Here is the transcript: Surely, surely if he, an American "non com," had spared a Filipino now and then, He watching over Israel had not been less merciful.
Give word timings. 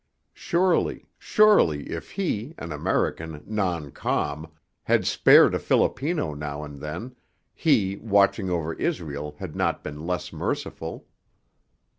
Surely, 0.33 1.05
surely 1.19 1.91
if 1.91 2.09
he, 2.13 2.55
an 2.57 2.71
American 2.71 3.43
"non 3.45 3.91
com," 3.91 4.47
had 4.81 5.05
spared 5.05 5.53
a 5.53 5.59
Filipino 5.59 6.33
now 6.33 6.63
and 6.63 6.79
then, 6.81 7.15
He 7.53 7.97
watching 7.97 8.49
over 8.49 8.73
Israel 8.73 9.35
had 9.37 9.55
not 9.55 9.83
been 9.83 10.07
less 10.07 10.33
merciful. 10.33 11.05